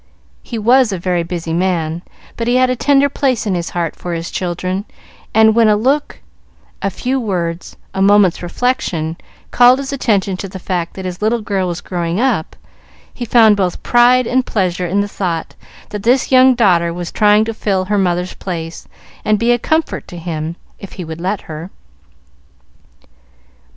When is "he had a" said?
2.47-2.75